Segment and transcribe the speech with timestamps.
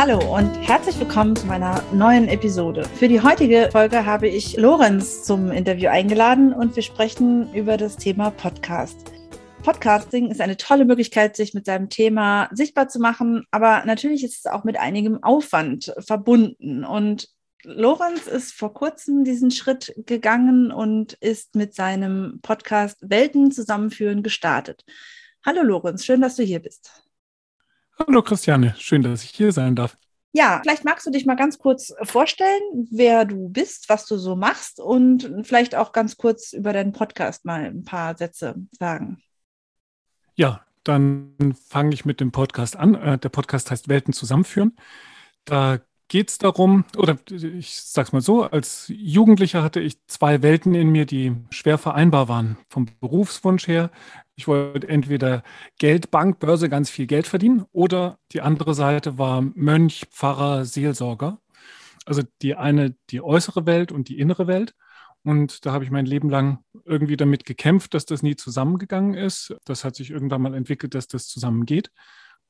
[0.00, 2.88] Hallo und herzlich willkommen zu meiner neuen Episode.
[2.94, 7.98] Für die heutige Folge habe ich Lorenz zum Interview eingeladen und wir sprechen über das
[7.98, 9.12] Thema Podcast.
[9.62, 14.38] Podcasting ist eine tolle Möglichkeit, sich mit seinem Thema sichtbar zu machen, aber natürlich ist
[14.38, 16.82] es auch mit einigem Aufwand verbunden.
[16.82, 17.28] Und
[17.62, 24.82] Lorenz ist vor kurzem diesen Schritt gegangen und ist mit seinem Podcast Welten zusammenführen gestartet.
[25.44, 26.90] Hallo Lorenz, schön, dass du hier bist.
[28.06, 29.98] Hallo Christiane, schön, dass ich hier sein darf.
[30.32, 34.36] Ja, vielleicht magst du dich mal ganz kurz vorstellen, wer du bist, was du so
[34.36, 39.22] machst und vielleicht auch ganz kurz über deinen Podcast mal ein paar Sätze sagen.
[40.34, 42.94] Ja, dann fange ich mit dem Podcast an.
[42.94, 44.76] Äh, der Podcast heißt Welten zusammenführen.
[45.44, 50.42] Da geht es darum, oder ich sage es mal so, als Jugendlicher hatte ich zwei
[50.42, 52.58] Welten in mir, die schwer vereinbar waren.
[52.68, 53.90] Vom Berufswunsch her,
[54.34, 55.44] ich wollte entweder
[55.78, 61.38] Geld, Bank, Börse, ganz viel Geld verdienen oder die andere Seite war Mönch, Pfarrer, Seelsorger.
[62.06, 64.74] Also die eine, die äußere Welt und die innere Welt.
[65.22, 69.54] Und da habe ich mein Leben lang irgendwie damit gekämpft, dass das nie zusammengegangen ist.
[69.64, 71.92] Das hat sich irgendwann mal entwickelt, dass das zusammengeht.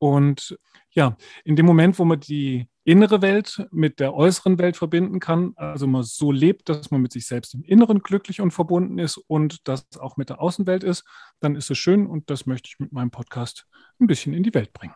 [0.01, 0.59] Und
[0.93, 5.53] ja, in dem Moment, wo man die innere Welt mit der äußeren Welt verbinden kann,
[5.57, 9.19] also man so lebt, dass man mit sich selbst im Inneren glücklich und verbunden ist
[9.19, 11.05] und das auch mit der Außenwelt ist,
[11.41, 13.67] dann ist es schön und das möchte ich mit meinem Podcast
[14.01, 14.95] ein bisschen in die Welt bringen.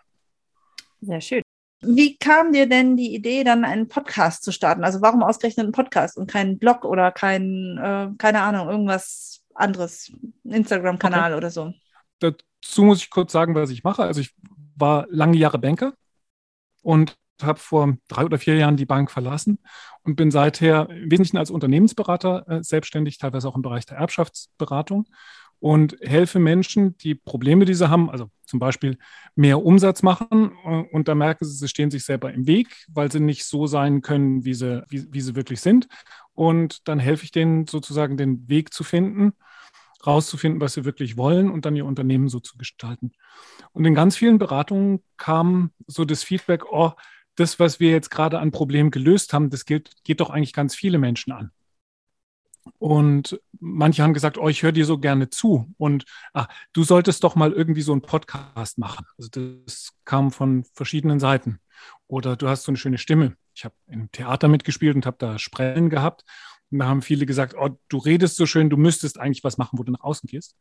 [1.02, 1.42] Sehr schön.
[1.82, 4.84] Wie kam dir denn die Idee, dann einen Podcast zu starten?
[4.84, 10.10] Also warum ausgerechnet einen Podcast und keinen Blog oder kein, äh, keine Ahnung, irgendwas anderes,
[10.44, 11.36] Instagram-Kanal okay.
[11.36, 11.74] oder so?
[12.20, 14.02] Dazu muss ich kurz sagen, was ich mache.
[14.02, 14.34] Also ich
[14.76, 15.94] war lange Jahre Banker
[16.82, 19.58] und habe vor drei oder vier Jahren die Bank verlassen
[20.02, 25.08] und bin seither im Wesentlichen als Unternehmensberater äh, selbstständig, teilweise auch im Bereich der Erbschaftsberatung
[25.58, 28.98] und helfe Menschen, die Probleme, die sie haben, also zum Beispiel
[29.34, 33.10] mehr Umsatz machen äh, und da merken sie, sie stehen sich selber im Weg, weil
[33.10, 35.88] sie nicht so sein können, wie sie, wie, wie sie wirklich sind.
[36.34, 39.32] Und dann helfe ich denen sozusagen den Weg zu finden,
[40.06, 43.12] rauszufinden, was sie wirklich wollen und dann ihr Unternehmen so zu gestalten.
[43.72, 46.92] Und in ganz vielen Beratungen kam so das Feedback, oh,
[47.36, 50.74] das, was wir jetzt gerade an Problemen gelöst haben, das geht, geht doch eigentlich ganz
[50.74, 51.50] viele Menschen an.
[52.78, 55.72] Und manche haben gesagt, oh, ich höre dir so gerne zu.
[55.76, 59.06] Und ah, du solltest doch mal irgendwie so einen Podcast machen.
[59.18, 61.60] Also das kam von verschiedenen Seiten.
[62.06, 63.36] Oder du hast so eine schöne Stimme.
[63.54, 66.24] Ich habe im Theater mitgespielt und habe da Sprellen gehabt.
[66.78, 69.82] Da haben viele gesagt, oh, du redest so schön, du müsstest eigentlich was machen, wo
[69.82, 70.56] du nach außen gehst.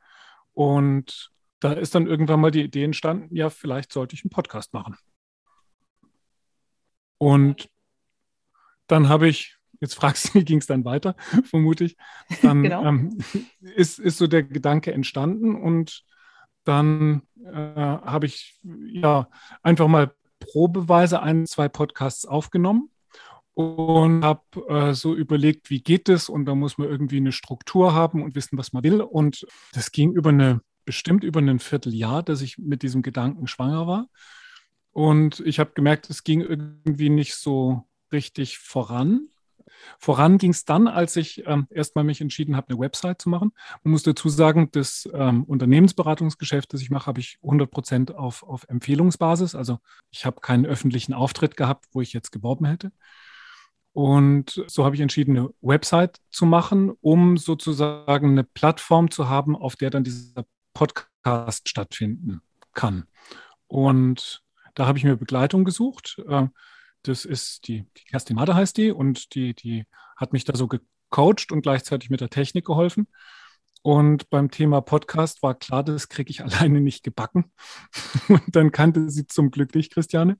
[0.53, 4.73] Und da ist dann irgendwann mal die Idee entstanden, ja, vielleicht sollte ich einen Podcast
[4.73, 4.95] machen.
[7.17, 7.69] Und
[8.87, 11.15] dann habe ich, jetzt fragst du, wie ging es dann weiter,
[11.45, 11.97] vermute ich,
[12.41, 12.85] dann genau.
[12.85, 13.17] ähm,
[13.61, 16.03] ist, ist so der Gedanke entstanden und
[16.65, 19.29] dann äh, habe ich ja
[19.61, 22.89] einfach mal probeweise ein, zwei Podcasts aufgenommen
[23.53, 27.93] und habe äh, so überlegt, wie geht es und da muss man irgendwie eine Struktur
[27.93, 32.23] haben und wissen, was man will und das ging über eine bestimmt über ein Vierteljahr,
[32.23, 34.07] dass ich mit diesem Gedanken schwanger war
[34.91, 39.27] und ich habe gemerkt, es ging irgendwie nicht so richtig voran.
[39.99, 43.51] Voran ging es dann, als ich ähm, erstmal mich entschieden habe, eine Website zu machen.
[43.83, 48.43] Man muss dazu sagen, das ähm, Unternehmensberatungsgeschäft, das ich mache, habe ich 100 Prozent auf,
[48.43, 49.55] auf Empfehlungsbasis.
[49.55, 49.79] Also
[50.11, 52.91] ich habe keinen öffentlichen Auftritt gehabt, wo ich jetzt geworben hätte.
[53.93, 59.55] Und so habe ich entschieden, eine Website zu machen, um sozusagen eine Plattform zu haben,
[59.55, 62.41] auf der dann dieser Podcast stattfinden
[62.73, 63.05] kann.
[63.67, 64.43] Und
[64.73, 66.21] da habe ich mir Begleitung gesucht.
[66.27, 66.51] Ähm,
[67.03, 69.85] das ist die, die Kerstin Mader heißt die und die, die
[70.15, 73.07] hat mich da so gecoacht und gleichzeitig mit der Technik geholfen.
[73.83, 77.51] Und beim Thema Podcast war klar, das kriege ich alleine nicht gebacken.
[78.27, 80.39] Und dann kannte sie zum Glück dich, Christiane.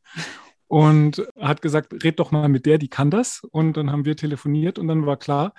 [0.74, 3.44] Und hat gesagt, red doch mal mit der, die kann das.
[3.52, 5.54] Und dann haben wir telefoniert und dann war klar,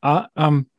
[0.00, 0.70] ah, ähm,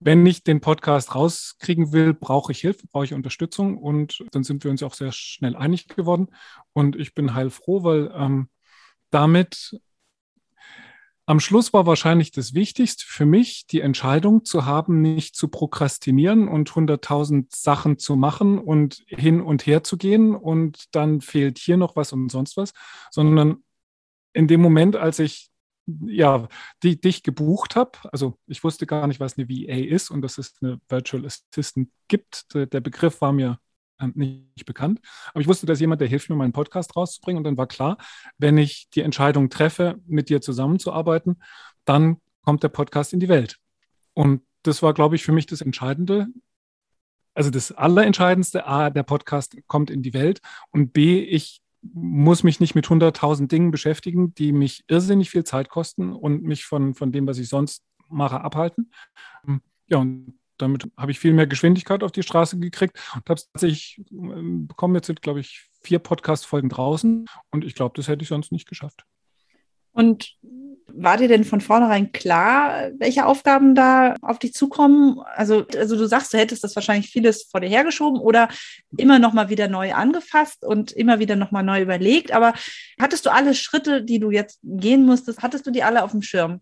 [0.00, 4.64] wenn ich den Podcast rauskriegen will, brauche ich Hilfe, brauche ich Unterstützung und dann sind
[4.64, 6.30] wir uns auch sehr schnell einig geworden
[6.72, 8.48] und ich bin heilfroh, weil ähm,
[9.10, 9.80] damit
[11.26, 16.48] am Schluss war wahrscheinlich das Wichtigste für mich, die Entscheidung zu haben, nicht zu prokrastinieren
[16.48, 21.76] und hunderttausend Sachen zu machen und hin und her zu gehen und dann fehlt hier
[21.76, 22.72] noch was und sonst was,
[23.10, 23.62] sondern
[24.32, 25.50] in dem Moment, als ich
[26.06, 26.48] ja,
[26.82, 30.38] die, dich gebucht habe, also ich wusste gar nicht, was eine VA ist und dass
[30.38, 32.46] es eine Virtual Assistant gibt.
[32.54, 33.58] Der Begriff war mir
[34.14, 35.00] nicht bekannt.
[35.30, 37.38] Aber ich wusste, dass jemand, der hilft mir, meinen Podcast rauszubringen.
[37.38, 37.98] Und dann war klar,
[38.38, 41.42] wenn ich die Entscheidung treffe, mit dir zusammenzuarbeiten,
[41.84, 43.58] dann kommt der Podcast in die Welt.
[44.14, 46.26] Und das war, glaube ich, für mich das Entscheidende.
[47.34, 50.40] Also das Allerentscheidendste, A, der Podcast kommt in die Welt
[50.70, 55.68] und B, ich muss mich nicht mit 100.000 Dingen beschäftigen, die mich irrsinnig viel Zeit
[55.68, 58.92] kosten und mich von, von dem, was ich sonst mache, abhalten.
[59.88, 64.02] Ja, und damit habe ich viel mehr Geschwindigkeit auf die Straße gekriegt und habe tatsächlich
[64.10, 68.28] ähm, bekommen jetzt sind, glaube ich, vier Podcast-Folgen draußen und ich glaube, das hätte ich
[68.28, 69.04] sonst nicht geschafft.
[69.92, 70.36] Und
[70.94, 75.20] war dir denn von vornherein klar, welche Aufgaben da auf dich zukommen?
[75.34, 78.48] Also, also du sagst, du hättest das wahrscheinlich vieles vor dir hergeschoben oder
[78.96, 82.32] immer noch mal wieder neu angefasst und immer wieder noch mal neu überlegt.
[82.32, 82.54] Aber
[83.00, 86.22] hattest du alle Schritte, die du jetzt gehen musstest, hattest du die alle auf dem
[86.22, 86.60] Schirm?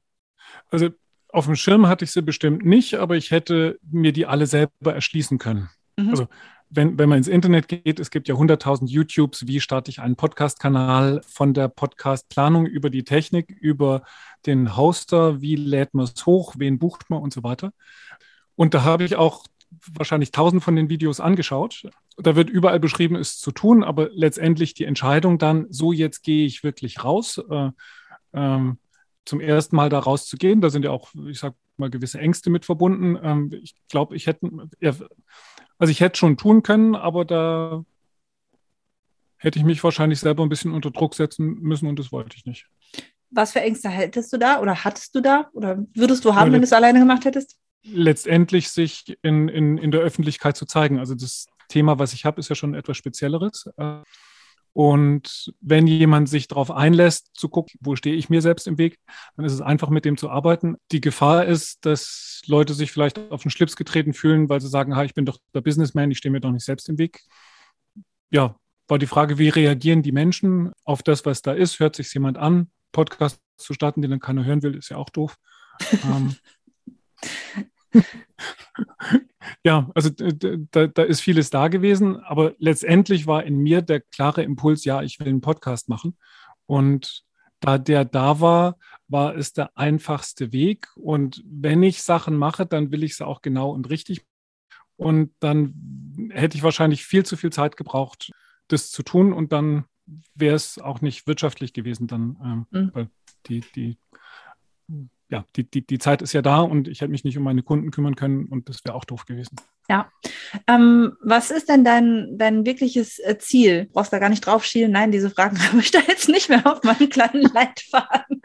[0.71, 0.91] Also
[1.33, 4.95] auf dem Schirm hatte ich sie bestimmt nicht, aber ich hätte mir die alle selber
[4.95, 5.69] erschließen können.
[5.97, 6.11] Mhm.
[6.11, 6.29] Also
[6.71, 10.15] wenn, wenn man ins Internet geht, es gibt ja 100.000 YouTubes, wie starte ich einen
[10.15, 14.03] Podcast-Kanal, von der Podcast-Planung über die Technik, über
[14.47, 17.73] den Hoster, wie lädt man es hoch, wen bucht man und so weiter.
[18.55, 19.45] Und da habe ich auch
[19.93, 21.89] wahrscheinlich tausend von den Videos angeschaut.
[22.17, 26.47] Da wird überall beschrieben, es zu tun, aber letztendlich die Entscheidung dann, so jetzt gehe
[26.47, 27.43] ich wirklich raus.
[27.51, 27.71] Äh,
[28.33, 28.79] ähm,
[29.25, 30.61] zum ersten Mal da rauszugehen.
[30.61, 33.19] Da sind ja auch, ich sag mal, gewisse Ängste mit verbunden.
[33.23, 34.49] Ähm, ich glaube, ich hätte,
[35.79, 37.85] also ich hätte schon tun können, aber da
[39.37, 42.45] hätte ich mich wahrscheinlich selber ein bisschen unter Druck setzen müssen und das wollte ich
[42.45, 42.67] nicht.
[43.31, 46.53] Was für Ängste hättest du da oder hattest du da oder würdest du haben, Weil
[46.55, 47.57] wenn du es alleine gemacht hättest?
[47.83, 50.99] Letztendlich sich in, in, in der Öffentlichkeit zu zeigen.
[50.99, 53.71] Also das Thema, was ich habe, ist ja schon etwas Spezielleres.
[54.73, 58.99] Und wenn jemand sich darauf einlässt, zu gucken, wo stehe ich mir selbst im Weg,
[59.37, 60.77] dann ist es einfach mit dem zu arbeiten.
[60.93, 64.95] Die Gefahr ist, dass Leute sich vielleicht auf den Schlips getreten fühlen, weil sie sagen,
[64.95, 67.21] ha, ich bin doch der Businessman, ich stehe mir doch nicht selbst im Weg.
[68.31, 68.57] Ja,
[68.87, 71.81] war die Frage, wie reagieren die Menschen auf das, was da ist?
[71.81, 72.71] Hört sich jemand an?
[72.93, 75.37] Podcast zu starten, den dann keiner hören will, ist ja auch doof.
[76.05, 76.37] ähm,
[79.65, 84.43] ja, also da, da, ist vieles da gewesen, aber letztendlich war in mir der klare
[84.43, 86.17] Impuls, ja, ich will einen Podcast machen.
[86.67, 87.25] Und
[87.61, 88.79] da der da war,
[89.09, 90.89] war es der einfachste Weg.
[90.97, 94.25] Und wenn ich Sachen mache, dann will ich sie auch genau und richtig.
[94.97, 98.31] Und dann hätte ich wahrscheinlich viel zu viel Zeit gebraucht,
[98.69, 99.33] das zu tun.
[99.33, 99.85] Und dann
[100.35, 102.91] wäre es auch nicht wirtschaftlich gewesen, dann, ähm, mhm.
[102.95, 103.11] weil
[103.47, 103.99] die, die
[105.31, 107.63] ja, die, die, die Zeit ist ja da und ich hätte mich nicht um meine
[107.63, 109.57] Kunden kümmern können und das wäre auch doof gewesen.
[109.89, 110.11] Ja.
[110.67, 113.85] Ähm, was ist denn dein, dein wirkliches äh, Ziel?
[113.87, 114.91] Du brauchst da gar nicht drauf schielen.
[114.91, 118.43] Nein, diese Fragen habe ich da jetzt nicht mehr auf meinen kleinen Leitfaden.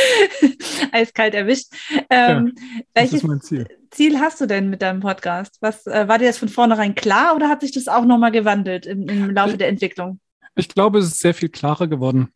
[0.92, 1.66] Eiskalt erwischt.
[2.08, 3.66] Ähm, ja, welches Ziel.
[3.90, 4.18] Ziel.
[4.18, 5.58] hast du denn mit deinem Podcast?
[5.60, 8.86] Was äh, war dir das von vornherein klar oder hat sich das auch nochmal gewandelt
[8.86, 10.20] im, im Laufe der Entwicklung?
[10.54, 12.32] Ich glaube, es ist sehr viel klarer geworden.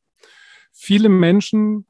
[0.73, 1.87] Viele Menschen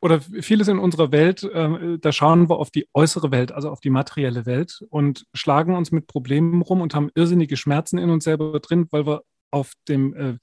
[0.00, 3.80] oder vieles in unserer Welt, äh, da schauen wir auf die äußere Welt, also auf
[3.80, 8.24] die materielle Welt und schlagen uns mit Problemen rum und haben irrsinnige Schmerzen in uns
[8.24, 10.38] selber drin, weil wir auf dem, äh,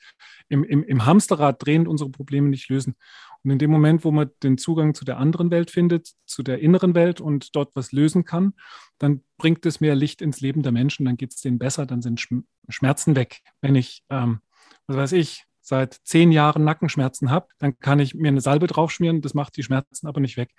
[0.49, 2.95] im, im, im Hamsterrad drehend unsere Probleme nicht lösen.
[3.43, 6.59] Und in dem Moment, wo man den Zugang zu der anderen Welt findet, zu der
[6.59, 8.53] inneren Welt und dort was lösen kann,
[8.97, 12.01] dann bringt es mehr Licht ins Leben der Menschen, dann geht es denen besser, dann
[12.01, 12.27] sind
[12.67, 13.41] Schmerzen weg.
[13.61, 14.41] Wenn ich, ähm,
[14.87, 19.21] was weiß ich, seit zehn Jahren Nackenschmerzen habe, dann kann ich mir eine Salbe draufschmieren,
[19.21, 20.51] das macht die Schmerzen aber nicht weg.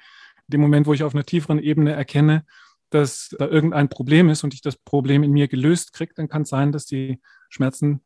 [0.48, 2.44] In dem Moment, wo ich auf einer tieferen Ebene erkenne,
[2.90, 6.42] dass da irgendein Problem ist und ich das Problem in mir gelöst kriege, dann kann
[6.42, 8.02] es sein, dass die Schmerzen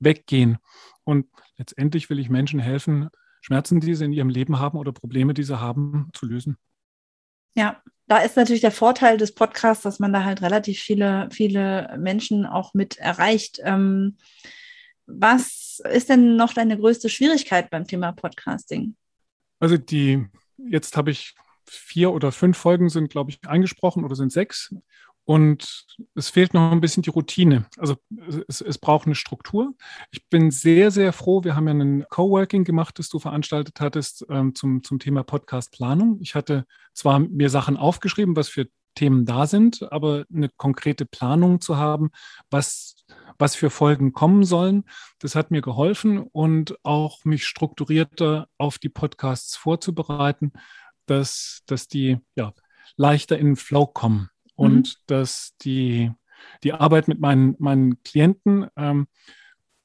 [0.00, 0.58] weggehen.
[1.04, 3.10] Und letztendlich will ich Menschen helfen,
[3.40, 6.56] Schmerzen, die sie in ihrem Leben haben oder Probleme, die sie haben, zu lösen.
[7.54, 11.96] Ja, da ist natürlich der Vorteil des Podcasts, dass man da halt relativ viele, viele
[11.96, 13.60] Menschen auch mit erreicht.
[13.62, 14.16] Ähm,
[15.08, 18.94] was ist denn noch deine größte Schwierigkeit beim Thema Podcasting?
[19.58, 20.26] Also die,
[20.58, 21.34] jetzt habe ich
[21.66, 24.74] vier oder fünf Folgen sind, glaube ich, eingesprochen oder sind sechs.
[25.24, 27.66] Und es fehlt noch ein bisschen die Routine.
[27.76, 27.96] Also
[28.48, 29.74] es, es, braucht eine Struktur.
[30.10, 31.44] Ich bin sehr, sehr froh.
[31.44, 36.18] Wir haben ja einen Coworking gemacht, das du veranstaltet hattest ähm, zum, zum Thema Podcast-Planung.
[36.22, 38.68] Ich hatte zwar mir Sachen aufgeschrieben, was für
[38.98, 42.10] Themen da sind, aber eine konkrete Planung zu haben,
[42.50, 42.96] was,
[43.38, 44.82] was für Folgen kommen sollen,
[45.20, 50.52] das hat mir geholfen und auch mich strukturierter auf die Podcasts vorzubereiten,
[51.06, 52.52] dass, dass die ja,
[52.96, 55.02] leichter in den Flow kommen und mhm.
[55.06, 56.10] dass die,
[56.64, 59.06] die Arbeit mit meinen, meinen Klienten ähm,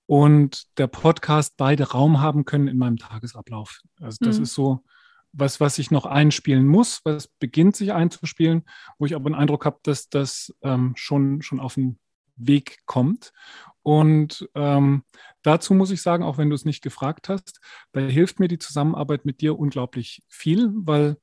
[0.08, 3.82] und der Podcast beide Raum haben können in meinem Tagesablauf.
[4.02, 4.44] Also das mhm.
[4.44, 4.84] ist so
[5.34, 8.64] was, was ich noch einspielen muss, was beginnt sich einzuspielen,
[8.98, 12.00] wo ich aber den Eindruck habe, dass das ähm, schon, schon auf den
[12.36, 13.34] Weg kommt.
[13.82, 15.04] Und ähm,
[15.42, 17.60] dazu muss ich sagen, auch wenn du es nicht gefragt hast,
[17.92, 21.18] da hilft mir die Zusammenarbeit mit dir unglaublich viel, weil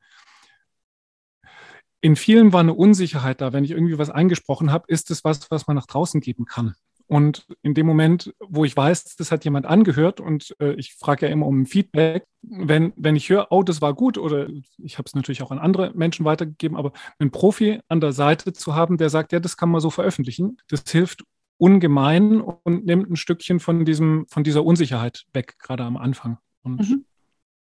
[2.03, 3.53] in vielen war eine Unsicherheit da.
[3.53, 6.75] Wenn ich irgendwie was eingesprochen habe, ist es was, was man nach draußen geben kann.
[7.11, 11.27] Und in dem Moment, wo ich weiß, das hat jemand angehört und äh, ich frage
[11.27, 14.49] ja immer um Feedback, wenn, wenn ich höre, oh, das war gut oder
[14.79, 18.53] ich habe es natürlich auch an andere Menschen weitergegeben, aber einen Profi an der Seite
[18.53, 21.25] zu haben, der sagt, ja, das kann man so veröffentlichen, das hilft
[21.59, 26.39] ungemein und nimmt ein Stückchen von diesem, von dieser Unsicherheit weg, gerade am Anfang.
[26.63, 27.05] Und mhm.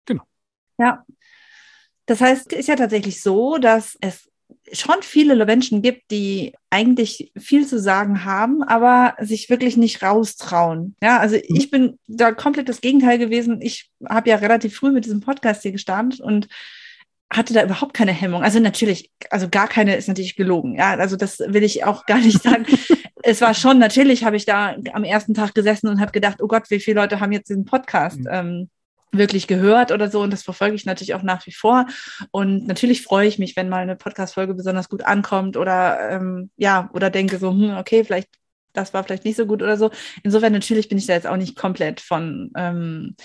[0.03, 0.23] genau.
[0.77, 1.05] Ja.
[2.05, 4.30] Das heißt, es ist ja tatsächlich so, dass es
[4.71, 10.95] schon viele Menschen gibt, die eigentlich viel zu sagen haben, aber sich wirklich nicht raustrauen.
[11.03, 11.55] Ja, also mhm.
[11.55, 13.61] ich bin da komplett das Gegenteil gewesen.
[13.61, 16.47] Ich habe ja relativ früh mit diesem Podcast hier gestartet und
[17.31, 18.43] hatte da überhaupt keine Hemmung.
[18.43, 20.75] Also natürlich, also gar keine ist natürlich gelogen.
[20.75, 22.65] Ja, also das will ich auch gar nicht sagen.
[23.23, 26.47] es war schon, natürlich habe ich da am ersten Tag gesessen und habe gedacht, oh
[26.47, 28.19] Gott, wie viele Leute haben jetzt diesen Podcast?
[28.19, 28.27] Mhm.
[28.29, 28.69] Ähm,
[29.11, 30.21] wirklich gehört oder so.
[30.21, 31.85] Und das verfolge ich natürlich auch nach wie vor.
[32.31, 36.89] Und natürlich freue ich mich, wenn mal eine Podcast-Folge besonders gut ankommt oder ähm, ja,
[36.93, 38.29] oder denke so, hm, okay, vielleicht
[38.73, 39.91] das war vielleicht nicht so gut oder so.
[40.23, 43.15] Insofern natürlich bin ich da jetzt auch nicht komplett von ähm,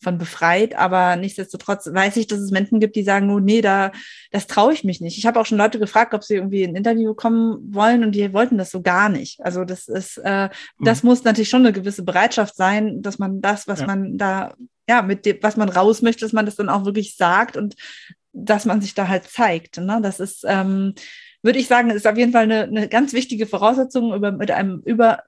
[0.00, 3.92] von befreit, aber nichtsdestotrotz weiß ich, dass es Menschen gibt, die sagen, oh nee, da,
[4.30, 5.18] das traue ich mich nicht.
[5.18, 8.12] Ich habe auch schon Leute gefragt, ob sie irgendwie in ein Interview kommen wollen und
[8.14, 9.40] die wollten das so gar nicht.
[9.44, 10.84] Also das ist, äh, mhm.
[10.84, 13.86] das muss natürlich schon eine gewisse Bereitschaft sein, dass man das, was ja.
[13.86, 14.54] man da,
[14.88, 17.74] ja, mit dem, was man raus möchte, dass man das dann auch wirklich sagt und
[18.32, 19.78] dass man sich da halt zeigt.
[19.78, 20.00] Ne?
[20.02, 20.94] Das ist, ähm,
[21.42, 24.82] würde ich sagen, ist auf jeden Fall eine, eine ganz wichtige Voraussetzung, über, mit einem
[24.84, 25.24] über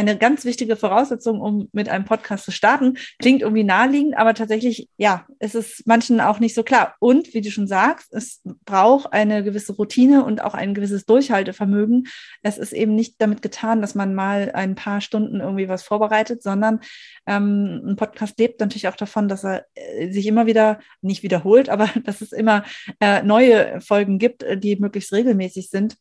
[0.00, 2.96] eine ganz wichtige Voraussetzung, um mit einem Podcast zu starten.
[3.18, 6.96] Klingt irgendwie naheliegend, aber tatsächlich, ja, ist es manchen auch nicht so klar.
[7.00, 12.08] Und wie du schon sagst, es braucht eine gewisse Routine und auch ein gewisses Durchhaltevermögen.
[12.42, 16.42] Es ist eben nicht damit getan, dass man mal ein paar Stunden irgendwie was vorbereitet,
[16.42, 16.80] sondern
[17.26, 21.68] ähm, ein Podcast lebt natürlich auch davon, dass er äh, sich immer wieder nicht wiederholt,
[21.68, 22.64] aber dass es immer
[23.00, 25.96] äh, neue Folgen gibt, äh, die möglichst regelmäßig sind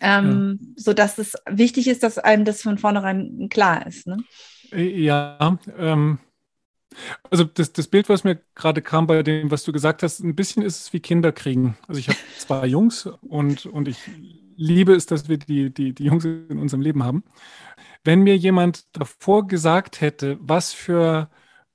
[0.00, 0.68] ähm, ja.
[0.76, 4.06] so dass es wichtig ist, dass einem das von vornherein klar ist.
[4.06, 4.18] Ne?
[4.72, 6.18] Äh, ja, ähm,
[7.30, 10.34] also das, das Bild, was mir gerade kam bei dem, was du gesagt hast, ein
[10.34, 11.76] bisschen ist es wie Kinder kriegen.
[11.86, 13.98] Also ich habe zwei Jungs und, und ich
[14.56, 17.24] liebe es, dass wir die, die, die Jungs in unserem Leben haben.
[18.04, 21.28] Wenn mir jemand davor gesagt hätte, was für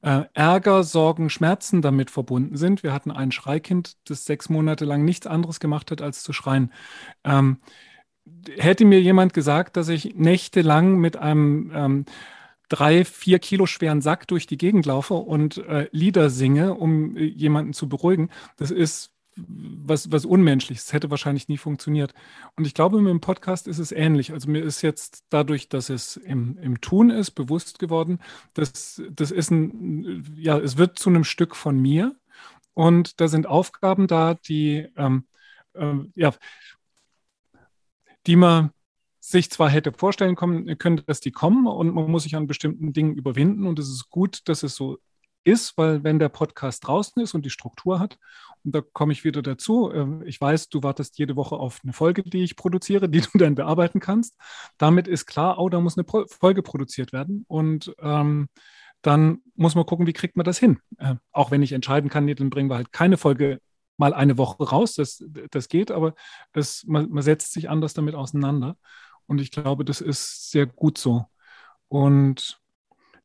[0.03, 2.83] äh, Ärger, Sorgen, Schmerzen damit verbunden sind.
[2.83, 6.73] Wir hatten ein Schreikind, das sechs Monate lang nichts anderes gemacht hat, als zu schreien.
[7.23, 7.57] Ähm,
[8.57, 12.05] hätte mir jemand gesagt, dass ich nächtelang mit einem ähm,
[12.69, 17.23] drei, vier Kilo schweren Sack durch die Gegend laufe und äh, Lieder singe, um äh,
[17.23, 20.85] jemanden zu beruhigen, das ist was, was Unmenschliches.
[20.85, 22.13] Das hätte wahrscheinlich nie funktioniert.
[22.55, 24.31] Und ich glaube, mit dem Podcast ist es ähnlich.
[24.31, 28.19] Also mir ist jetzt dadurch, dass es im, im Tun ist, bewusst geworden,
[28.53, 32.15] dass das ist ein, ja, es wird zu einem Stück von mir.
[32.73, 35.25] Und da sind Aufgaben da, die, ähm,
[35.73, 36.33] äh, ja,
[38.27, 38.71] die man
[39.19, 43.15] sich zwar hätte vorstellen können, dass die kommen und man muss sich an bestimmten Dingen
[43.15, 44.97] überwinden und es ist gut, dass es so
[45.45, 48.17] ist, weil wenn der Podcast draußen ist und die Struktur hat,
[48.63, 51.93] und da komme ich wieder dazu, äh, ich weiß, du wartest jede Woche auf eine
[51.93, 54.37] Folge, die ich produziere, die du dann bearbeiten kannst.
[54.77, 58.47] Damit ist klar, oh, da muss eine Folge produziert werden und ähm,
[59.01, 60.79] dann muss man gucken, wie kriegt man das hin.
[60.97, 63.59] Äh, auch wenn ich entscheiden kann, nee, dann bringen wir halt keine Folge
[63.97, 66.13] mal eine Woche raus, das, das geht, aber
[66.51, 68.77] das, man, man setzt sich anders damit auseinander.
[69.27, 71.25] Und ich glaube, das ist sehr gut so.
[71.87, 72.59] Und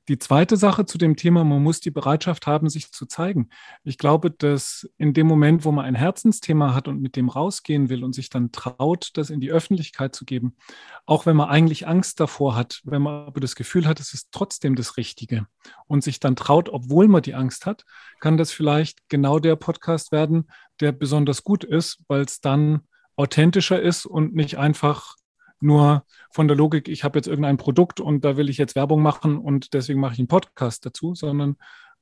[0.08, 3.50] die zweite Sache zu dem Thema, man muss die Bereitschaft haben, sich zu zeigen.
[3.84, 7.90] Ich glaube, dass in dem Moment, wo man ein Herzensthema hat und mit dem rausgehen
[7.90, 10.56] will und sich dann traut, das in die Öffentlichkeit zu geben,
[11.04, 14.28] auch wenn man eigentlich Angst davor hat, wenn man aber das Gefühl hat, es ist
[14.32, 15.46] trotzdem das Richtige
[15.86, 17.84] und sich dann traut, obwohl man die Angst hat,
[18.20, 20.48] kann das vielleicht genau der Podcast werden,
[20.80, 22.80] der besonders gut ist, weil es dann
[23.16, 25.17] authentischer ist und nicht einfach
[25.60, 29.02] nur von der Logik, ich habe jetzt irgendein Produkt und da will ich jetzt Werbung
[29.02, 31.56] machen und deswegen mache ich einen Podcast dazu, sondern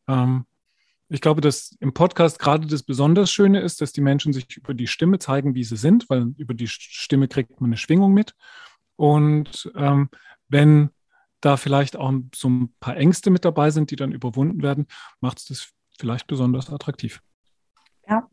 [0.09, 0.47] ähm,
[1.09, 4.75] Ich glaube, dass im Podcast gerade das besonders Schöne ist, dass die Menschen sich über
[4.75, 8.35] die Stimme zeigen, wie sie sind, weil über die Stimme kriegt man eine Schwingung mit.
[8.97, 10.09] Und ähm,
[10.49, 10.91] wenn
[11.41, 14.87] da vielleicht auch so ein paar Ängste mit dabei sind, die dann überwunden werden,
[15.21, 17.21] macht es das vielleicht besonders attraktiv.
[18.09, 18.29] Ja,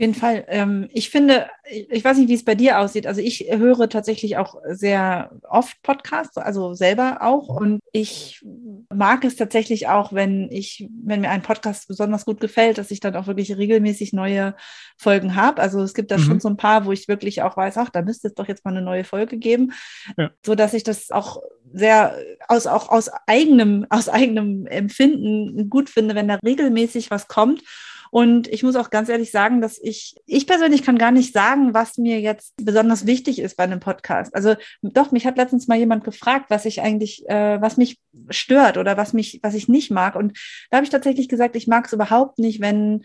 [0.00, 0.44] jeden Fall.
[0.48, 3.06] Ähm, ich finde, ich weiß nicht, wie es bei dir aussieht.
[3.06, 7.48] Also ich höre tatsächlich auch sehr oft Podcasts, also selber auch.
[7.48, 8.44] Und ich
[8.92, 13.00] mag es tatsächlich auch, wenn ich, wenn mir ein Podcast besonders gut gefällt, dass ich
[13.00, 14.54] dann auch wirklich regelmäßig neue
[14.96, 15.60] Folgen habe.
[15.60, 16.22] Also es gibt da mhm.
[16.22, 18.64] schon so ein paar, wo ich wirklich auch weiß, ach, da müsste es doch jetzt
[18.64, 19.72] mal eine neue Folge geben,
[20.16, 20.30] ja.
[20.44, 21.42] so dass ich das auch
[21.72, 22.16] sehr
[22.48, 27.62] aus auch aus eigenem aus eigenem Empfinden gut finde, wenn da regelmäßig was kommt
[28.10, 31.74] und ich muss auch ganz ehrlich sagen, dass ich, ich persönlich kann gar nicht sagen,
[31.74, 34.34] was mir jetzt besonders wichtig ist bei einem Podcast.
[34.34, 38.78] Also doch, mich hat letztens mal jemand gefragt, was ich eigentlich, äh, was mich stört
[38.78, 40.16] oder was mich, was ich nicht mag.
[40.16, 40.36] Und
[40.70, 43.04] da habe ich tatsächlich gesagt, ich mag es überhaupt nicht, wenn,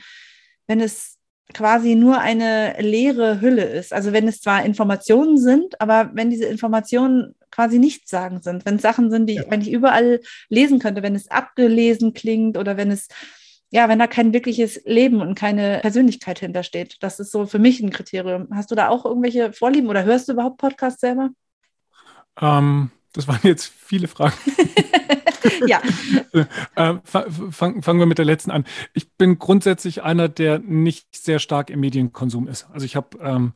[0.67, 1.17] wenn es
[1.53, 3.93] quasi nur eine leere Hülle ist.
[3.93, 8.77] Also wenn es zwar Informationen sind, aber wenn diese Informationen quasi nichts sagen sind, wenn
[8.77, 9.43] es Sachen sind, die ja.
[9.43, 13.07] ich eigentlich überall lesen könnte, wenn es abgelesen klingt oder wenn es
[13.75, 16.95] ja, wenn da kein wirkliches Leben und keine Persönlichkeit hintersteht.
[17.01, 18.47] Das ist so für mich ein Kriterium.
[18.53, 21.31] Hast du da auch irgendwelche Vorlieben oder hörst du überhaupt Podcasts selber?
[22.39, 24.33] Ähm, das waren jetzt viele Fragen.
[25.67, 25.81] ja.
[26.75, 28.63] äh, fang, fangen wir mit der letzten an.
[28.93, 32.67] Ich bin grundsätzlich einer, der nicht sehr stark im Medienkonsum ist.
[32.71, 33.51] Also ich habe ähm,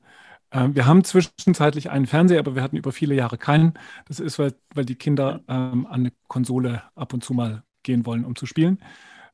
[0.51, 3.75] äh, wir haben zwischenzeitlich einen Fernseher, aber wir hatten über viele Jahre keinen.
[4.09, 8.05] Das ist, weil, weil die Kinder ähm, an eine Konsole ab und zu mal gehen
[8.05, 8.79] wollen, um zu spielen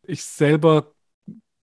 [0.08, 0.94] ich selber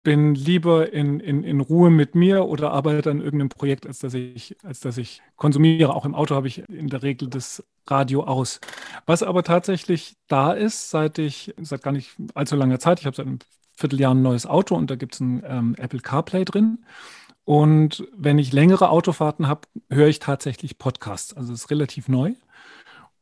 [0.04, 4.14] bin lieber in, in, in Ruhe mit mir oder arbeite an irgendeinem Projekt, als dass
[4.14, 5.96] ich, als dass ich konsumiere.
[5.96, 8.60] Auch im Auto habe ich in der Regel das Radio aus.
[9.06, 13.16] Was aber tatsächlich da ist, seit ich, seit gar nicht allzu langer Zeit, ich habe
[13.16, 13.40] seit einem
[13.76, 16.86] Vierteljahr ein neues Auto und da gibt es ein ähm, Apple CarPlay drin.
[17.46, 21.34] Und wenn ich längere Autofahrten habe, höre ich tatsächlich Podcasts.
[21.34, 22.34] Also es ist relativ neu.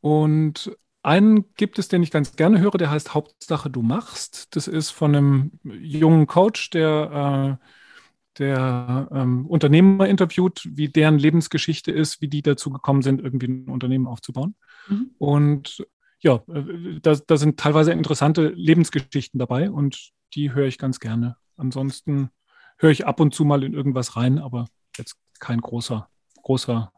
[0.00, 4.54] Und einen gibt es, den ich ganz gerne höre, der heißt Hauptsache du machst.
[4.54, 7.66] Das ist von einem jungen Coach, der, äh,
[8.38, 13.68] der ähm, Unternehmer interviewt, wie deren Lebensgeschichte ist, wie die dazu gekommen sind, irgendwie ein
[13.68, 14.54] Unternehmen aufzubauen.
[14.88, 15.10] Mhm.
[15.18, 15.86] Und
[16.20, 21.36] ja, äh, da, da sind teilweise interessante Lebensgeschichten dabei und die höre ich ganz gerne.
[21.56, 22.30] Ansonsten
[22.78, 26.08] höre ich ab und zu mal in irgendwas rein, aber jetzt kein großer,
[26.42, 26.92] großer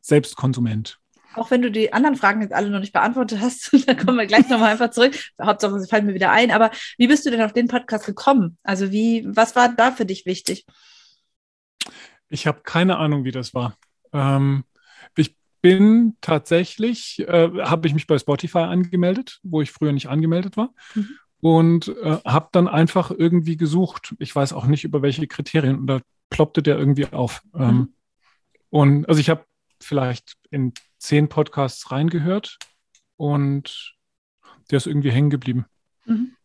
[0.00, 0.99] Selbstkonsument.
[1.34, 4.26] Auch wenn du die anderen Fragen jetzt alle noch nicht beantwortet hast, dann kommen wir
[4.26, 5.16] gleich nochmal einfach zurück.
[5.40, 6.50] Hauptsache, sie fallen mir wieder ein.
[6.50, 8.58] Aber wie bist du denn auf den Podcast gekommen?
[8.62, 10.66] Also wie, was war da für dich wichtig?
[12.28, 13.76] Ich habe keine Ahnung, wie das war.
[14.12, 14.64] Ähm,
[15.16, 20.56] ich bin tatsächlich, äh, habe ich mich bei Spotify angemeldet, wo ich früher nicht angemeldet
[20.56, 20.72] war.
[20.94, 21.08] Mhm.
[21.42, 24.14] Und äh, habe dann einfach irgendwie gesucht.
[24.18, 25.78] Ich weiß auch nicht, über welche Kriterien.
[25.78, 27.42] Und da ploppte der irgendwie auf.
[27.54, 27.94] Ähm, mhm.
[28.70, 29.44] Und also ich habe
[29.82, 32.58] vielleicht in zehn Podcasts reingehört
[33.16, 33.94] und
[34.70, 35.66] der ist irgendwie hängen geblieben.
[36.04, 36.36] Mhm.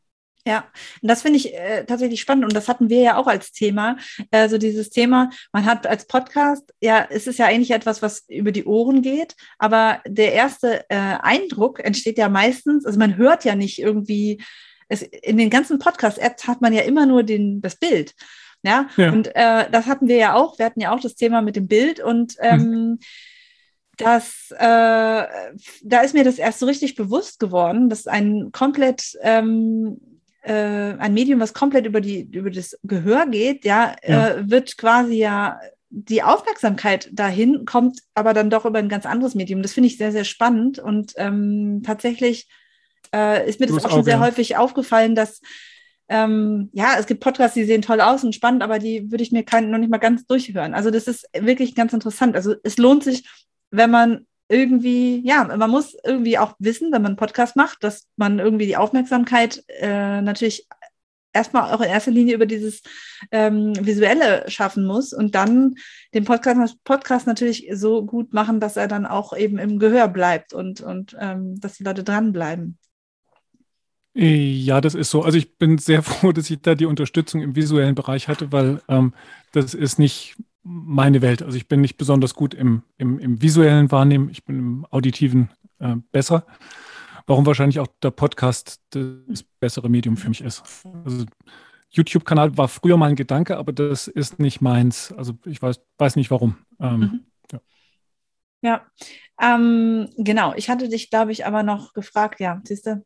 [0.48, 0.68] Ja,
[1.02, 3.98] und das finde ich äh, tatsächlich spannend und das hatten wir ja auch als Thema.
[4.30, 8.52] Also dieses Thema, man hat als Podcast, ja, es ist ja eigentlich etwas, was über
[8.52, 13.56] die Ohren geht, aber der erste äh, Eindruck entsteht ja meistens, also man hört ja
[13.56, 14.44] nicht irgendwie,
[14.88, 18.14] es, in den ganzen Podcast-Apps hat man ja immer nur den, das Bild.
[18.66, 19.12] Ja, ja.
[19.12, 21.68] und äh, das hatten wir ja auch, wir hatten ja auch das Thema mit dem
[21.68, 23.00] Bild und ähm, hm
[23.98, 25.24] dass äh,
[25.84, 30.00] da ist mir das erst so richtig bewusst geworden, dass ein komplett ähm,
[30.42, 34.30] äh, ein Medium, was komplett über die über das Gehör geht, ja, ja.
[34.30, 39.36] Äh, wird quasi ja die Aufmerksamkeit dahin kommt, aber dann doch über ein ganz anderes
[39.36, 39.62] Medium.
[39.62, 42.48] Das finde ich sehr sehr spannend und ähm, tatsächlich
[43.14, 45.42] äh, ist mir das auch schon sehr häufig aufgefallen, dass
[46.08, 49.32] ähm, ja, es gibt Podcasts, die sehen toll aus und spannend, aber die würde ich
[49.32, 50.74] mir kein, noch nicht mal ganz durchhören.
[50.74, 52.36] Also das ist wirklich ganz interessant.
[52.36, 53.24] Also es lohnt sich
[53.76, 58.08] wenn man irgendwie, ja, man muss irgendwie auch wissen, wenn man einen Podcast macht, dass
[58.16, 60.68] man irgendwie die Aufmerksamkeit äh, natürlich
[61.34, 62.82] erstmal auch in erster Linie über dieses
[63.32, 65.76] ähm, Visuelle schaffen muss und dann
[66.14, 70.54] den Podcast, Podcast natürlich so gut machen, dass er dann auch eben im Gehör bleibt
[70.54, 72.78] und, und ähm, dass die Leute dranbleiben.
[74.18, 75.24] Ja, das ist so.
[75.24, 78.82] Also ich bin sehr froh, dass ich da die Unterstützung im visuellen Bereich hatte, weil
[78.88, 79.14] ähm,
[79.52, 81.44] das ist nicht meine Welt.
[81.44, 85.50] Also ich bin nicht besonders gut im, im, im visuellen Wahrnehmen, ich bin im auditiven
[85.80, 86.46] äh, besser.
[87.28, 90.64] Warum wahrscheinlich auch der Podcast das bessere Medium für mich ist.
[91.04, 91.26] Also
[91.90, 95.12] YouTube-Kanal war früher mal ein Gedanke, aber das ist nicht meins.
[95.14, 96.58] Also ich weiß, weiß nicht warum.
[96.80, 97.26] Ähm, mhm.
[97.52, 97.60] Ja,
[98.62, 98.86] ja.
[99.42, 100.54] Ähm, genau.
[100.56, 103.04] Ich hatte dich, glaube ich, aber noch gefragt, ja, siehst du,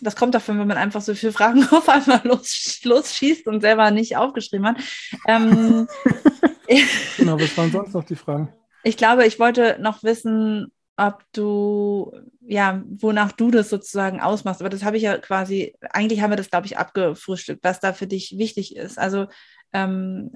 [0.00, 3.90] das kommt davon, wenn man einfach so viele Fragen auf einmal los, losschießt und selber
[3.90, 4.78] nicht aufgeschrieben hat.
[5.26, 5.88] Ähm,
[7.16, 8.52] genau, was waren sonst noch die Fragen?
[8.84, 14.60] Ich glaube, ich wollte noch wissen, ob du, ja, wonach du das sozusagen ausmachst.
[14.60, 17.92] Aber das habe ich ja quasi, eigentlich haben wir das, glaube ich, abgefrühstückt, was da
[17.92, 18.98] für dich wichtig ist.
[18.98, 19.26] Also
[19.72, 20.32] ähm,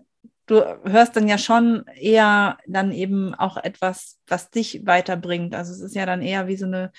[0.46, 5.54] du hörst dann ja schon eher dann eben auch etwas, was dich weiterbringt.
[5.54, 6.92] Also es ist ja dann eher wie so eine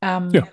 [0.00, 0.46] ähm, ja,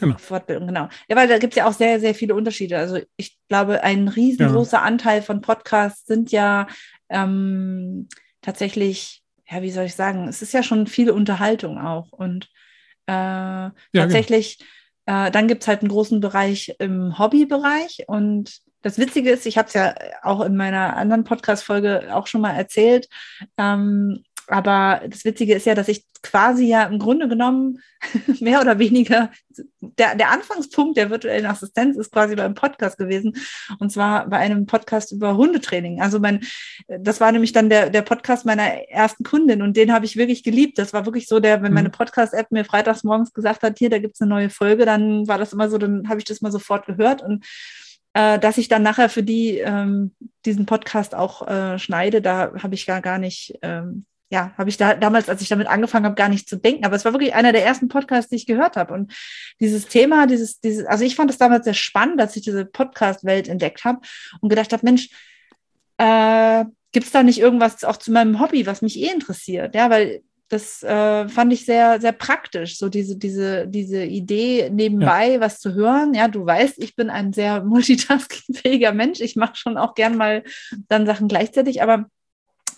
[0.00, 0.18] genau.
[0.18, 0.88] Fortbildung, genau.
[1.08, 2.78] Ja, weil da gibt es ja auch sehr, sehr viele Unterschiede.
[2.78, 4.82] Also ich glaube, ein riesengroßer ja.
[4.82, 6.66] Anteil von Podcasts sind ja
[7.08, 8.08] ähm,
[8.42, 12.12] tatsächlich, ja, wie soll ich sagen, es ist ja schon viel Unterhaltung auch.
[12.12, 12.48] Und
[13.06, 14.04] äh, ja, genau.
[14.04, 14.58] tatsächlich,
[15.06, 15.26] genau.
[15.26, 19.58] äh, dann gibt es halt einen großen Bereich im Hobbybereich und das Witzige ist, ich
[19.58, 23.08] habe es ja auch in meiner anderen Podcast-Folge auch schon mal erzählt,
[23.56, 27.80] ähm, aber das Witzige ist ja, dass ich quasi ja im Grunde genommen
[28.40, 29.30] mehr oder weniger,
[29.80, 33.34] der, der Anfangspunkt der virtuellen Assistenz ist quasi beim Podcast gewesen.
[33.78, 36.00] Und zwar bei einem Podcast über Hundetraining.
[36.00, 36.40] Also mein,
[36.86, 40.42] das war nämlich dann der, der Podcast meiner ersten Kundin und den habe ich wirklich
[40.42, 40.78] geliebt.
[40.78, 41.92] Das war wirklich so, der, wenn meine mhm.
[41.92, 45.38] Podcast-App mir freitags morgens gesagt hat, hier, da gibt es eine neue Folge, dann war
[45.38, 47.44] das immer so, dann habe ich das mal sofort gehört und
[48.14, 52.74] äh, dass ich dann nachher für die ähm, diesen Podcast auch äh, schneide, da habe
[52.74, 56.14] ich gar, gar nicht, ähm, ja, habe ich da damals, als ich damit angefangen habe,
[56.14, 56.84] gar nicht zu denken.
[56.84, 58.92] Aber es war wirklich einer der ersten Podcasts, die ich gehört habe.
[58.92, 59.12] Und
[59.60, 63.48] dieses Thema, dieses, dieses, also ich fand es damals sehr spannend, dass ich diese Podcast-Welt
[63.48, 64.00] entdeckt habe
[64.40, 65.08] und gedacht habe, Mensch,
[65.96, 69.74] äh, gibt es da nicht irgendwas auch zu meinem Hobby, was mich eh interessiert?
[69.74, 75.34] Ja, weil das äh, fand ich sehr, sehr praktisch, so diese, diese, diese Idee, nebenbei
[75.34, 75.40] ja.
[75.40, 76.14] was zu hören.
[76.14, 79.20] Ja, du weißt, ich bin ein sehr multitaskingfähiger Mensch.
[79.20, 80.44] Ich mache schon auch gern mal
[80.88, 82.06] dann Sachen gleichzeitig, aber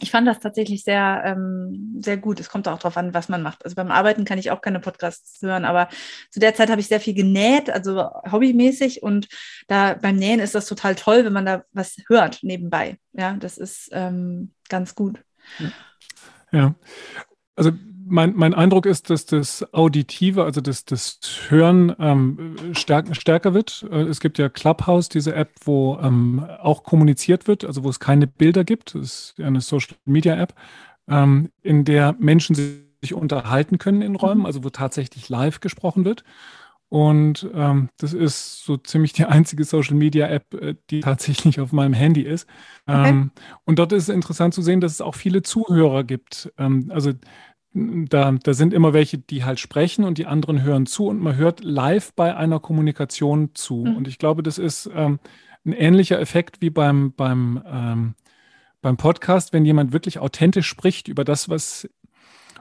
[0.01, 2.41] ich fand das tatsächlich sehr, ähm, sehr gut.
[2.41, 3.65] Es kommt auch darauf an, was man macht.
[3.65, 5.89] Also beim Arbeiten kann ich auch keine Podcasts hören, aber
[6.31, 9.03] zu der Zeit habe ich sehr viel genäht, also hobbymäßig.
[9.03, 9.29] Und
[9.69, 12.99] da beim Nähen ist das total toll, wenn man da was hört nebenbei.
[13.13, 15.23] Ja, das ist ähm, ganz gut.
[16.53, 16.75] Ja,
[17.57, 17.73] also
[18.11, 23.87] mein, mein Eindruck ist, dass das Auditive, also das, das Hören ähm, stärk, stärker wird.
[23.91, 28.01] Äh, es gibt ja Clubhouse, diese App, wo ähm, auch kommuniziert wird, also wo es
[28.01, 28.95] keine Bilder gibt.
[28.95, 30.55] Das ist eine Social Media App,
[31.09, 32.55] ähm, in der Menschen
[33.01, 34.47] sich unterhalten können in Räumen, mhm.
[34.47, 36.25] also wo tatsächlich live gesprochen wird.
[36.91, 41.73] Und ähm, das ist so ziemlich die einzige Social Media App, äh, die tatsächlich auf
[41.73, 42.49] meinem Handy ist.
[42.85, 43.11] Okay.
[43.11, 43.31] Ähm,
[43.65, 46.53] und dort ist es interessant zu sehen, dass es auch viele Zuhörer gibt.
[46.59, 47.13] Ähm, also
[47.73, 51.37] da, da sind immer welche, die halt sprechen und die anderen hören zu und man
[51.37, 53.85] hört live bei einer Kommunikation zu.
[53.85, 53.97] Mhm.
[53.97, 55.21] Und ich glaube, das ist ähm,
[55.65, 58.15] ein ähnlicher Effekt wie beim, beim, ähm,
[58.83, 61.89] beim Podcast, wenn jemand wirklich authentisch spricht über das, was,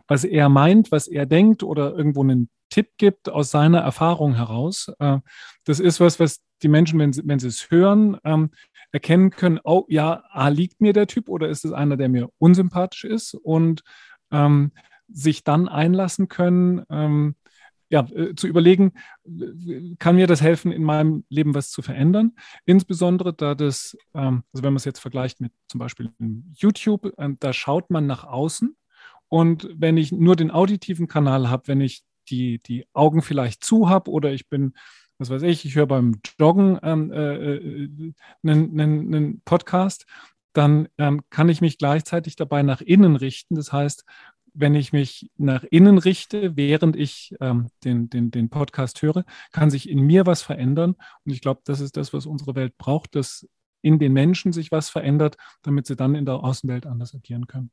[0.08, 4.91] was er meint, was er denkt oder irgendwo einen Tipp gibt aus seiner Erfahrung heraus.
[5.00, 5.19] Äh,
[5.63, 8.52] das ist was, was die Menschen, wenn sie, wenn sie es hören, ähm,
[8.91, 12.30] erkennen können, oh ja, A, liegt mir der Typ oder ist es einer, der mir
[12.38, 13.82] unsympathisch ist und
[14.32, 14.72] ähm,
[15.12, 17.36] sich dann einlassen können, ähm,
[17.89, 18.93] ja, äh, zu überlegen,
[19.98, 22.34] kann mir das helfen, in meinem Leben was zu verändern?
[22.65, 26.12] Insbesondere, da das, ähm, also wenn man es jetzt vergleicht mit zum Beispiel
[26.54, 28.76] YouTube, äh, da schaut man nach außen.
[29.28, 33.89] Und wenn ich nur den auditiven Kanal habe, wenn ich die, die Augen vielleicht zu
[33.89, 34.74] habe oder ich bin,
[35.17, 40.06] was weiß ich, ich höre beim Joggen ähm, äh, äh, einen, einen Podcast,
[40.54, 43.56] dann ähm, kann ich mich gleichzeitig dabei nach innen richten.
[43.56, 44.04] Das heißt,
[44.60, 49.69] wenn ich mich nach innen richte, während ich ähm, den, den, den Podcast höre, kann
[49.69, 50.95] sich in mir was verändern.
[51.26, 53.48] Und ich glaube, das ist das, was unsere Welt braucht, dass
[53.82, 57.72] in den Menschen sich was verändert, damit sie dann in der Außenwelt anders agieren können.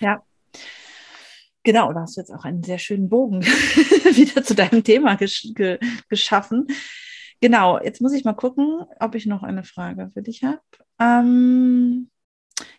[0.00, 0.22] Ja.
[1.62, 5.48] Genau, da hast du jetzt auch einen sehr schönen Bogen wieder zu deinem Thema gesch
[5.54, 6.66] ge geschaffen.
[7.40, 10.60] Genau, jetzt muss ich mal gucken, ob ich noch eine Frage für dich habe.
[11.00, 12.10] Ähm,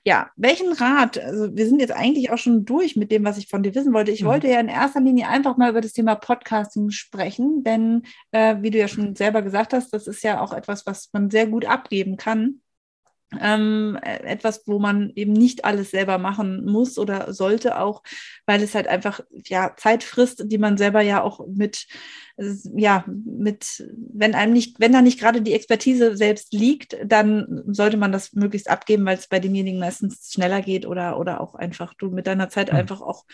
[0.08, 3.48] ja, welchen Rat, also wir sind jetzt eigentlich auch schon durch mit dem, was ich
[3.48, 4.12] von dir wissen wollte.
[4.12, 4.28] Ich mhm.
[4.28, 8.70] wollte ja in erster Linie einfach mal über das Thema Podcasting sprechen, denn äh, wie
[8.70, 11.65] du ja schon selber gesagt hast, das ist ja auch etwas, was man sehr gut
[11.65, 12.62] abgeben kann
[13.40, 18.04] ähm, äh, etwas, wo man eben nicht alles selber machen muss oder sollte auch,
[18.46, 21.88] weil es halt einfach ja Zeit frisst, die man selber ja auch mit
[22.38, 27.98] ja mit wenn einem nicht wenn da nicht gerade die Expertise selbst liegt, dann sollte
[27.98, 31.94] man das möglichst abgeben, weil es bei demjenigen meistens schneller geht oder oder auch einfach
[31.94, 32.80] du mit deiner Zeit mhm.
[32.80, 33.26] einfach auch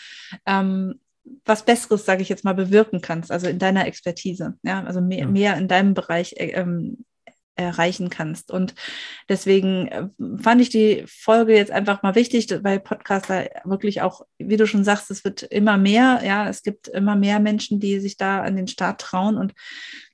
[0.46, 1.00] ähm,
[1.46, 5.28] was Besseres, sage ich jetzt mal, bewirken kannst, also in deiner Expertise, ja, also mehr,
[5.28, 7.06] mehr in deinem Bereich äh, ähm,
[7.62, 8.52] erreichen kannst.
[8.52, 8.74] Und
[9.30, 10.08] deswegen äh,
[10.42, 14.84] fand ich die Folge jetzt einfach mal wichtig, weil Podcaster wirklich auch, wie du schon
[14.84, 18.56] sagst, es wird immer mehr, ja, es gibt immer mehr Menschen, die sich da an
[18.56, 19.54] den Start trauen und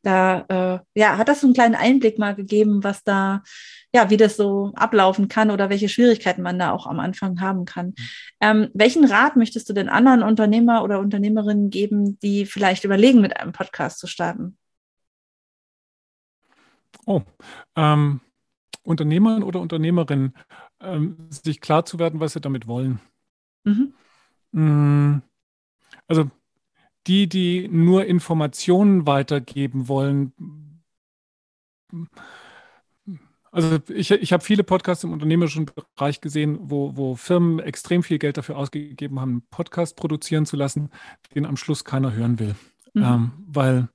[0.07, 3.43] da äh, ja, hat das so einen kleinen Einblick mal gegeben, was da,
[3.93, 7.65] ja, wie das so ablaufen kann oder welche Schwierigkeiten man da auch am Anfang haben
[7.65, 7.87] kann.
[7.87, 7.95] Mhm.
[8.39, 13.37] Ähm, welchen Rat möchtest du denn anderen Unternehmer oder Unternehmerinnen geben, die vielleicht überlegen, mit
[13.37, 14.57] einem Podcast zu starten?
[17.07, 17.21] Oh,
[17.77, 18.19] ähm,
[18.83, 20.33] Unternehmern oder Unternehmerinnen,
[20.81, 22.99] ähm, sich klar zu werden, was sie damit wollen.
[23.63, 23.93] Mhm.
[24.51, 25.21] Mm,
[26.07, 26.29] also
[27.07, 30.33] die, die nur Informationen weitergeben wollen.
[33.51, 38.19] Also ich, ich habe viele Podcasts im unternehmerischen Bereich gesehen, wo, wo Firmen extrem viel
[38.19, 40.89] Geld dafür ausgegeben haben, einen Podcast produzieren zu lassen,
[41.33, 42.55] den am Schluss keiner hören will.
[42.93, 43.03] Mhm.
[43.03, 43.89] Ähm, weil,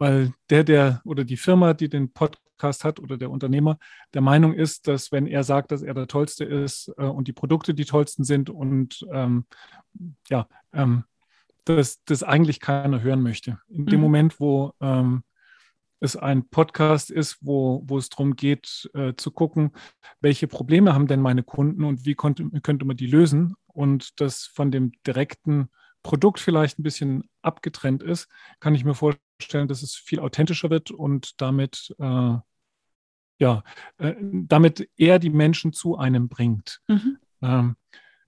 [0.00, 3.78] weil der, der oder die Firma, die den Podcast hat oder der Unternehmer
[4.14, 7.34] der Meinung ist, dass wenn er sagt, dass er der Tollste ist äh, und die
[7.34, 9.44] Produkte die tollsten sind und ähm,
[10.28, 11.04] ja, ähm,
[11.66, 13.60] dass das eigentlich keiner hören möchte.
[13.68, 14.04] In dem mhm.
[14.04, 15.22] Moment, wo ähm,
[16.00, 19.72] es ein Podcast ist, wo, wo es darum geht, äh, zu gucken,
[20.22, 24.46] welche Probleme haben denn meine Kunden und wie konnte, könnte man die lösen und das
[24.46, 25.68] von dem direkten
[26.02, 28.28] Produkt vielleicht ein bisschen abgetrennt ist,
[28.60, 29.29] kann ich mir vorstellen,
[29.68, 32.36] dass es viel authentischer wird und damit, äh,
[33.38, 33.62] ja,
[33.98, 36.80] äh, damit eher die Menschen zu einem bringt.
[36.88, 37.18] Mhm.
[37.42, 37.76] Ähm,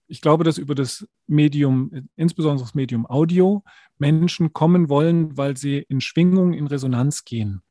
[0.06, 3.64] ich glaube, dass über das Medium, insbesondere das Medium Audio,
[3.98, 7.62] Menschen kommen wollen, weil sie in Schwingung, in Resonanz gehen.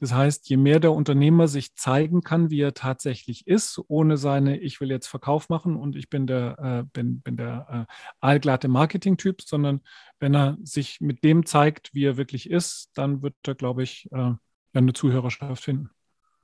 [0.00, 4.58] Das heißt, je mehr der Unternehmer sich zeigen kann, wie er tatsächlich ist, ohne seine,
[4.58, 8.68] ich will jetzt Verkauf machen und ich bin der, äh, bin, bin der äh, allglatte
[8.68, 9.80] Marketing-Typ, sondern
[10.20, 14.08] wenn er sich mit dem zeigt, wie er wirklich ist, dann wird er, glaube ich,
[14.12, 14.32] äh,
[14.72, 15.90] eine Zuhörerschaft finden.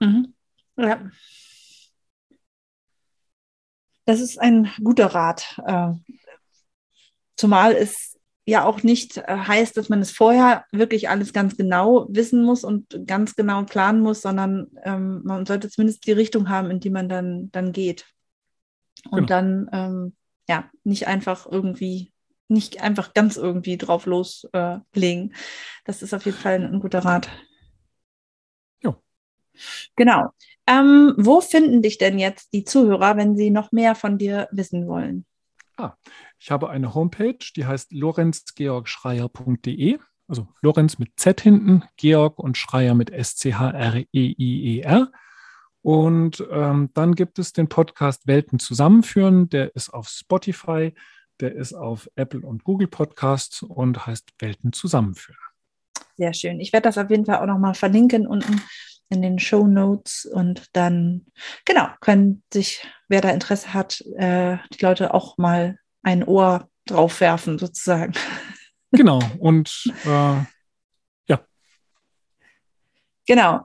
[0.00, 0.34] Mhm.
[0.76, 1.10] Ja.
[4.04, 5.60] Das ist ein guter Rat.
[5.64, 5.92] Äh,
[7.36, 8.13] zumal es
[8.46, 12.64] ja auch nicht äh, heißt, dass man es vorher wirklich alles ganz genau wissen muss
[12.64, 16.90] und ganz genau planen muss, sondern ähm, man sollte zumindest die Richtung haben, in die
[16.90, 18.06] man dann, dann geht.
[19.10, 19.28] Und genau.
[19.28, 20.16] dann ähm,
[20.48, 22.12] ja nicht einfach irgendwie,
[22.48, 25.30] nicht einfach ganz irgendwie drauf loslegen.
[25.30, 25.36] Äh,
[25.84, 27.28] das ist auf jeden Fall ein, ein guter Rat.
[28.82, 28.96] Ja.
[29.96, 30.30] Genau.
[30.66, 34.86] Ähm, wo finden dich denn jetzt die Zuhörer, wenn sie noch mehr von dir wissen
[34.86, 35.26] wollen?
[35.76, 35.94] Ah,
[36.44, 39.98] ich habe eine Homepage, die heißt lorenzgeorgschreier.de.
[40.28, 45.00] Also Lorenz mit Z hinten, Georg und Schreier mit S-C-H-R-E-I-E-R.
[45.00, 45.06] E
[45.80, 49.48] und ähm, dann gibt es den Podcast Welten zusammenführen.
[49.48, 50.92] Der ist auf Spotify,
[51.40, 55.40] der ist auf Apple und Google Podcasts und heißt Welten zusammenführen.
[56.18, 56.60] Sehr schön.
[56.60, 58.60] Ich werde das auf jeden Fall auch nochmal verlinken unten
[59.08, 61.24] in den Show Notes und dann,
[61.64, 67.20] genau, können sich, wer da Interesse hat, äh, die Leute auch mal ein Ohr drauf
[67.20, 68.12] werfen, sozusagen.
[68.96, 70.36] Genau, und äh,
[71.26, 71.40] ja.
[73.26, 73.62] Genau.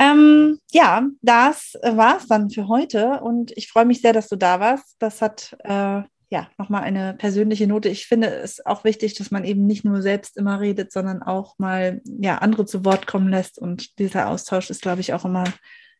[0.00, 4.34] Ähm, ja, das war es dann für heute und ich freue mich sehr, dass du
[4.34, 4.96] da warst.
[4.98, 6.02] Das hat äh,
[6.32, 7.90] ja, nochmal eine persönliche Note.
[7.90, 11.58] Ich finde es auch wichtig, dass man eben nicht nur selbst immer redet, sondern auch
[11.58, 13.58] mal ja, andere zu Wort kommen lässt.
[13.58, 15.44] Und dieser Austausch ist, glaube ich, auch immer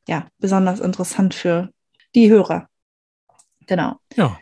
[0.08, 1.68] ja, besonders interessant für
[2.14, 2.66] die Hörer.
[3.66, 3.96] Genau.
[4.16, 4.38] Ja.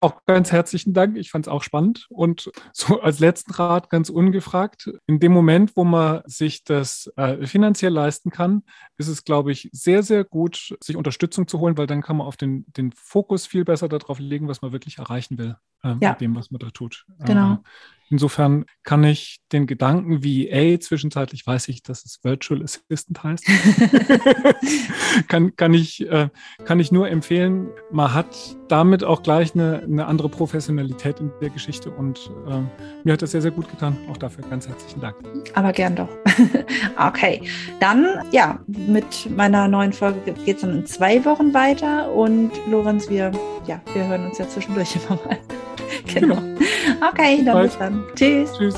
[0.00, 1.16] Auch ganz herzlichen Dank.
[1.16, 2.06] Ich fand es auch spannend.
[2.08, 7.44] Und so als letzten Rat ganz ungefragt, in dem Moment, wo man sich das äh,
[7.46, 8.62] finanziell leisten kann,
[8.96, 12.28] ist es, glaube ich, sehr, sehr gut, sich Unterstützung zu holen, weil dann kann man
[12.28, 16.10] auf den, den Fokus viel besser darauf legen, was man wirklich erreichen will äh, ja.
[16.10, 17.04] mit dem, was man da tut.
[17.24, 17.54] Genau.
[17.54, 17.58] Äh,
[18.10, 23.46] Insofern kann ich den Gedanken VA, zwischenzeitlich weiß ich, dass es Virtual Assistant heißt,
[25.28, 26.30] kann, kann, ich, äh,
[26.64, 27.68] kann ich nur empfehlen.
[27.90, 32.62] Man hat damit auch gleich eine, eine andere Professionalität in der Geschichte und äh,
[33.04, 33.96] mir hat das sehr, sehr gut getan.
[34.10, 35.16] Auch dafür ganz herzlichen Dank.
[35.54, 36.08] Aber gern doch.
[36.96, 37.42] okay,
[37.78, 43.10] dann ja, mit meiner neuen Folge geht es dann in zwei Wochen weiter und Lorenz,
[43.10, 43.32] wir,
[43.66, 45.38] ja, wir hören uns ja zwischendurch immer mal.
[46.06, 46.42] Genau.
[47.12, 48.04] Okay, dann bis dann.
[48.14, 48.52] Tschüss.
[48.56, 48.74] Tschüss.